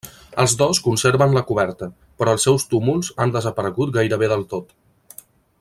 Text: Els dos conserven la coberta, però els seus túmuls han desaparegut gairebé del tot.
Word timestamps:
Els 0.43 0.53
dos 0.61 0.79
conserven 0.85 1.35
la 1.37 1.43
coberta, 1.49 1.89
però 2.23 2.35
els 2.37 2.47
seus 2.49 2.67
túmuls 2.73 3.13
han 3.25 3.37
desaparegut 3.39 3.95
gairebé 3.99 4.35
del 4.37 4.49
tot. 4.57 4.77